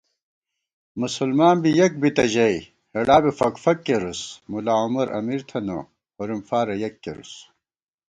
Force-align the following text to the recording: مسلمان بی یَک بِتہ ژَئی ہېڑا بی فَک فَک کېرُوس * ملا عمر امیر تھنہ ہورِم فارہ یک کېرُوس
مسلمان 1.01 1.55
بی 1.63 1.71
یَک 1.79 1.93
بِتہ 2.01 2.25
ژَئی 2.33 2.57
ہېڑا 2.93 3.17
بی 3.23 3.31
فَک 3.39 3.55
فَک 3.63 3.77
کېرُوس 3.85 4.21
* 4.35 4.49
ملا 4.51 4.75
عمر 4.83 5.07
امیر 5.19 5.41
تھنہ 5.49 5.77
ہورِم 6.15 6.41
فارہ 6.47 6.75
یک 6.83 6.95
کېرُوس 7.03 7.31